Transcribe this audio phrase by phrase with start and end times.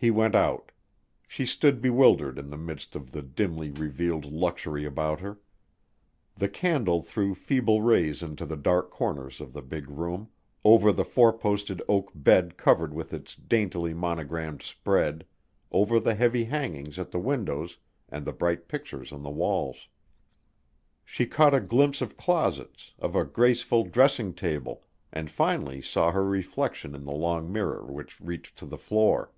[0.00, 0.70] He went out.
[1.26, 5.40] She stood bewildered in the midst of the dimly revealed luxury about her.
[6.36, 10.28] The candle threw feeble rays into the dark corners of the big room,
[10.62, 15.26] over the four posted oak bed covered with its daintily monogrammed spread,
[15.72, 17.76] over the heavy hangings at the windows,
[18.08, 19.88] and the bright pictures on the walls.
[21.04, 26.24] She caught a glimpse of closets, of a graceful dressing table, and finally saw her
[26.24, 29.32] reflection in the long mirror which reached to the floor.